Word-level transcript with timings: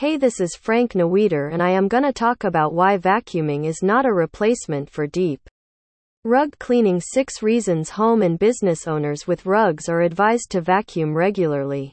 Hey, 0.00 0.16
this 0.16 0.40
is 0.40 0.56
Frank 0.56 0.94
Noweeder, 0.94 1.52
and 1.52 1.62
I 1.62 1.72
am 1.72 1.86
gonna 1.86 2.10
talk 2.10 2.44
about 2.44 2.72
why 2.72 2.96
vacuuming 2.96 3.66
is 3.66 3.82
not 3.82 4.06
a 4.06 4.14
replacement 4.14 4.88
for 4.88 5.06
deep 5.06 5.46
rug 6.24 6.58
cleaning. 6.58 7.02
6 7.02 7.42
reasons 7.42 7.90
home 7.90 8.22
and 8.22 8.38
business 8.38 8.88
owners 8.88 9.26
with 9.26 9.44
rugs 9.44 9.90
are 9.90 10.00
advised 10.00 10.48
to 10.52 10.62
vacuum 10.62 11.14
regularly. 11.14 11.92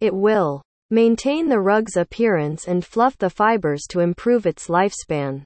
It 0.00 0.14
will 0.14 0.62
maintain 0.88 1.50
the 1.50 1.60
rug's 1.60 1.98
appearance 1.98 2.66
and 2.66 2.86
fluff 2.86 3.18
the 3.18 3.28
fibers 3.28 3.82
to 3.90 4.00
improve 4.00 4.46
its 4.46 4.68
lifespan. 4.68 5.42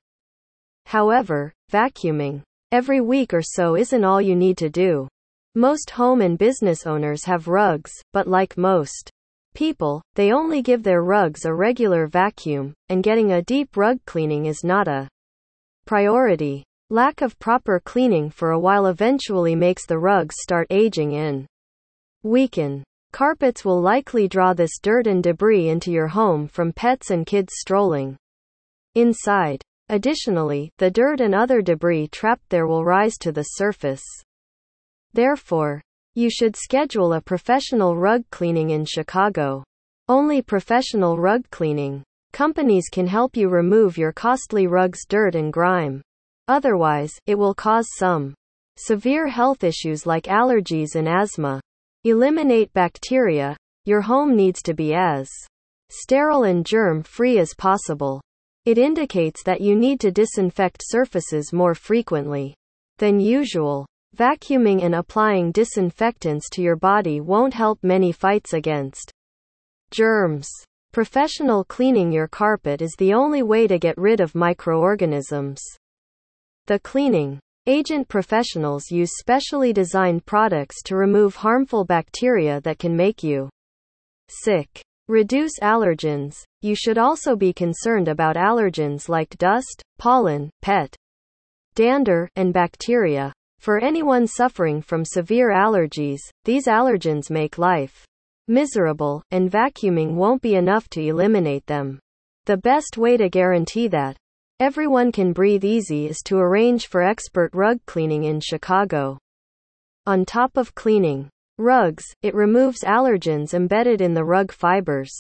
However, 0.86 1.52
vacuuming 1.72 2.42
every 2.70 3.00
week 3.00 3.34
or 3.34 3.42
so 3.42 3.74
isn't 3.74 4.04
all 4.04 4.22
you 4.22 4.36
need 4.36 4.58
to 4.58 4.70
do. 4.70 5.08
Most 5.56 5.90
home 5.90 6.20
and 6.20 6.38
business 6.38 6.86
owners 6.86 7.24
have 7.24 7.48
rugs, 7.48 7.90
but 8.12 8.28
like 8.28 8.56
most 8.56 9.10
people, 9.54 10.02
they 10.14 10.32
only 10.32 10.60
give 10.60 10.82
their 10.82 11.02
rugs 11.02 11.44
a 11.44 11.54
regular 11.54 12.06
vacuum, 12.06 12.74
and 12.88 13.02
getting 13.02 13.32
a 13.32 13.42
deep 13.42 13.76
rug 13.76 13.98
cleaning 14.04 14.46
is 14.46 14.62
not 14.62 14.88
a 14.88 15.08
priority. 15.86 16.64
Lack 16.90 17.22
of 17.22 17.38
proper 17.38 17.80
cleaning 17.80 18.28
for 18.28 18.50
a 18.50 18.58
while 18.58 18.86
eventually 18.86 19.54
makes 19.54 19.86
the 19.86 19.98
rugs 19.98 20.36
start 20.38 20.66
aging 20.68 21.16
and 21.16 21.46
weaken. 22.22 22.84
Carpets 23.12 23.64
will 23.64 23.80
likely 23.80 24.28
draw 24.28 24.52
this 24.52 24.78
dirt 24.82 25.06
and 25.06 25.22
debris 25.22 25.68
into 25.68 25.90
your 25.90 26.08
home 26.08 26.46
from 26.46 26.72
pets 26.72 27.10
and 27.10 27.26
kids 27.26 27.54
strolling 27.56 28.16
inside. 28.94 29.62
Additionally, 29.88 30.70
the 30.78 30.90
dirt 30.90 31.20
and 31.20 31.34
other 31.34 31.62
debris 31.62 32.08
trapped 32.08 32.48
there 32.50 32.66
will 32.66 32.84
rise 32.84 33.16
to 33.18 33.32
the 33.32 33.42
surface. 33.42 34.04
Therefore, 35.12 35.80
you 36.14 36.30
should 36.30 36.56
schedule 36.56 37.12
a 37.12 37.20
professional 37.20 37.96
rug 37.96 38.22
cleaning 38.30 38.70
in 38.70 38.84
Chicago. 38.84 39.64
Only 40.08 40.42
professional 40.42 41.18
rug 41.18 41.48
cleaning 41.50 42.02
companies 42.32 42.88
can 42.90 43.06
help 43.06 43.36
you 43.36 43.48
remove 43.48 43.98
your 43.98 44.12
costly 44.12 44.66
rug's 44.66 45.04
dirt 45.06 45.34
and 45.34 45.52
grime. 45.52 46.02
Otherwise, 46.48 47.12
it 47.26 47.36
will 47.36 47.54
cause 47.54 47.86
some 47.96 48.34
severe 48.76 49.26
health 49.28 49.64
issues 49.64 50.06
like 50.06 50.24
allergies 50.24 50.94
and 50.94 51.08
asthma. 51.08 51.60
Eliminate 52.04 52.72
bacteria. 52.72 53.56
Your 53.84 54.00
home 54.00 54.36
needs 54.36 54.62
to 54.62 54.74
be 54.74 54.94
as 54.94 55.28
sterile 55.90 56.44
and 56.44 56.66
germ 56.66 57.02
free 57.02 57.38
as 57.38 57.54
possible. 57.56 58.20
It 58.64 58.78
indicates 58.78 59.42
that 59.44 59.60
you 59.60 59.76
need 59.76 60.00
to 60.00 60.10
disinfect 60.10 60.82
surfaces 60.84 61.52
more 61.52 61.74
frequently 61.74 62.54
than 62.98 63.20
usual. 63.20 63.86
Vacuuming 64.14 64.84
and 64.84 64.94
applying 64.94 65.50
disinfectants 65.50 66.48
to 66.50 66.62
your 66.62 66.76
body 66.76 67.20
won't 67.20 67.52
help 67.52 67.80
many 67.82 68.12
fights 68.12 68.52
against 68.52 69.10
germs. 69.90 70.48
Professional 70.92 71.64
cleaning 71.64 72.12
your 72.12 72.28
carpet 72.28 72.80
is 72.80 72.94
the 72.96 73.12
only 73.12 73.42
way 73.42 73.66
to 73.66 73.76
get 73.76 73.98
rid 73.98 74.20
of 74.20 74.36
microorganisms. 74.36 75.60
The 76.66 76.78
cleaning 76.78 77.40
agent 77.66 78.06
professionals 78.06 78.88
use 78.88 79.10
specially 79.18 79.72
designed 79.72 80.24
products 80.26 80.80
to 80.84 80.94
remove 80.94 81.34
harmful 81.34 81.84
bacteria 81.84 82.60
that 82.60 82.78
can 82.78 82.96
make 82.96 83.24
you 83.24 83.50
sick. 84.28 84.80
Reduce 85.08 85.58
allergens. 85.60 86.36
You 86.62 86.76
should 86.76 86.98
also 86.98 87.34
be 87.34 87.52
concerned 87.52 88.06
about 88.06 88.36
allergens 88.36 89.08
like 89.08 89.36
dust, 89.38 89.82
pollen, 89.98 90.50
pet 90.62 90.94
dander, 91.74 92.28
and 92.36 92.52
bacteria. 92.52 93.32
For 93.64 93.78
anyone 93.78 94.26
suffering 94.26 94.82
from 94.82 95.06
severe 95.06 95.48
allergies, 95.48 96.18
these 96.44 96.66
allergens 96.66 97.30
make 97.30 97.56
life 97.56 98.04
miserable, 98.46 99.22
and 99.30 99.50
vacuuming 99.50 100.16
won't 100.16 100.42
be 100.42 100.56
enough 100.56 100.86
to 100.90 101.00
eliminate 101.00 101.66
them. 101.66 101.98
The 102.44 102.58
best 102.58 102.98
way 102.98 103.16
to 103.16 103.30
guarantee 103.30 103.88
that 103.88 104.18
everyone 104.60 105.12
can 105.12 105.32
breathe 105.32 105.64
easy 105.64 106.04
is 106.04 106.20
to 106.26 106.36
arrange 106.36 106.88
for 106.88 107.00
expert 107.00 107.54
rug 107.54 107.78
cleaning 107.86 108.24
in 108.24 108.38
Chicago. 108.38 109.16
On 110.04 110.26
top 110.26 110.58
of 110.58 110.74
cleaning 110.74 111.30
rugs, 111.56 112.04
it 112.20 112.34
removes 112.34 112.84
allergens 112.84 113.54
embedded 113.54 114.02
in 114.02 114.12
the 114.12 114.26
rug 114.26 114.52
fibers. 114.52 115.14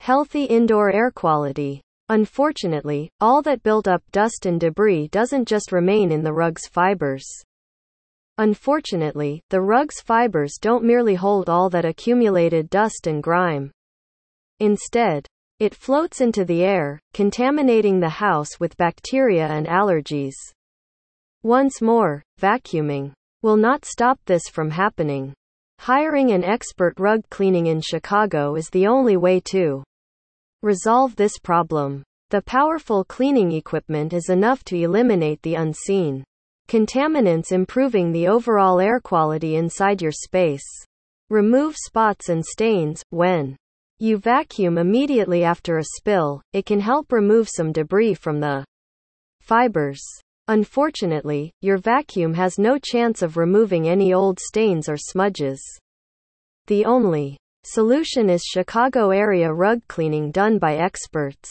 Healthy 0.00 0.44
indoor 0.44 0.92
air 0.92 1.10
quality. 1.10 1.80
Unfortunately, 2.10 3.08
all 3.22 3.40
that 3.40 3.62
built 3.62 3.88
up 3.88 4.02
dust 4.12 4.44
and 4.44 4.60
debris 4.60 5.08
doesn't 5.08 5.48
just 5.48 5.72
remain 5.72 6.12
in 6.12 6.22
the 6.22 6.34
rug's 6.34 6.66
fibers. 6.66 7.26
Unfortunately, 8.38 9.42
the 9.50 9.60
rug's 9.60 10.00
fibers 10.00 10.58
don't 10.60 10.84
merely 10.84 11.16
hold 11.16 11.48
all 11.48 11.68
that 11.70 11.84
accumulated 11.84 12.70
dust 12.70 13.08
and 13.08 13.20
grime. 13.20 13.72
Instead, 14.60 15.26
it 15.58 15.74
floats 15.74 16.20
into 16.20 16.44
the 16.44 16.62
air, 16.62 17.00
contaminating 17.14 17.98
the 17.98 18.08
house 18.08 18.60
with 18.60 18.76
bacteria 18.76 19.48
and 19.48 19.66
allergies. 19.66 20.36
Once 21.42 21.82
more, 21.82 22.22
vacuuming 22.40 23.12
will 23.42 23.56
not 23.56 23.84
stop 23.84 24.20
this 24.24 24.48
from 24.48 24.70
happening. 24.70 25.34
Hiring 25.80 26.30
an 26.30 26.44
expert 26.44 26.94
rug 26.98 27.22
cleaning 27.30 27.66
in 27.66 27.80
Chicago 27.80 28.54
is 28.54 28.68
the 28.70 28.86
only 28.86 29.16
way 29.16 29.40
to 29.46 29.82
resolve 30.62 31.16
this 31.16 31.38
problem. 31.38 32.04
The 32.30 32.42
powerful 32.42 33.02
cleaning 33.04 33.50
equipment 33.50 34.12
is 34.12 34.28
enough 34.28 34.62
to 34.64 34.76
eliminate 34.76 35.42
the 35.42 35.56
unseen 35.56 36.24
contaminants 36.68 37.50
improving 37.50 38.12
the 38.12 38.28
overall 38.28 38.78
air 38.78 39.00
quality 39.00 39.56
inside 39.56 40.02
your 40.02 40.12
space. 40.12 40.66
Remove 41.30 41.74
spots 41.74 42.28
and 42.28 42.44
stains. 42.44 43.02
When 43.08 43.56
you 43.98 44.18
vacuum 44.18 44.76
immediately 44.76 45.44
after 45.44 45.78
a 45.78 45.84
spill, 45.96 46.42
it 46.52 46.66
can 46.66 46.80
help 46.80 47.10
remove 47.10 47.48
some 47.48 47.72
debris 47.72 48.14
from 48.14 48.40
the 48.40 48.66
fibers. 49.40 50.02
Unfortunately, 50.46 51.50
your 51.62 51.78
vacuum 51.78 52.34
has 52.34 52.58
no 52.58 52.78
chance 52.78 53.22
of 53.22 53.38
removing 53.38 53.88
any 53.88 54.12
old 54.12 54.38
stains 54.38 54.88
or 54.90 54.96
smudges. 54.98 55.60
The 56.66 56.84
only 56.84 57.38
solution 57.64 58.28
is 58.28 58.42
Chicago 58.44 59.10
area 59.10 59.50
rug 59.50 59.80
cleaning 59.88 60.30
done 60.30 60.58
by 60.58 60.76
experts. 60.76 61.50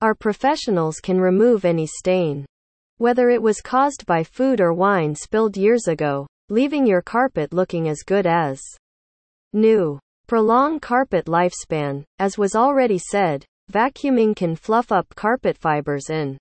Our 0.00 0.14
professionals 0.14 0.96
can 0.96 1.20
remove 1.20 1.64
any 1.64 1.86
stain 1.86 2.44
whether 2.98 3.30
it 3.30 3.42
was 3.42 3.60
caused 3.60 4.04
by 4.06 4.22
food 4.22 4.60
or 4.60 4.72
wine 4.72 5.14
spilled 5.14 5.56
years 5.56 5.88
ago, 5.88 6.26
leaving 6.48 6.86
your 6.86 7.02
carpet 7.02 7.52
looking 7.52 7.88
as 7.88 8.02
good 8.04 8.26
as 8.26 8.60
new. 9.52 9.98
Prolong 10.26 10.78
carpet 10.78 11.24
lifespan. 11.24 12.04
As 12.18 12.36
was 12.36 12.54
already 12.54 12.98
said, 12.98 13.46
vacuuming 13.72 14.36
can 14.36 14.54
fluff 14.54 14.92
up 14.92 15.06
carpet 15.14 15.56
fibers 15.56 16.10
and 16.10 16.36